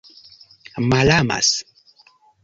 malamas 0.89 1.51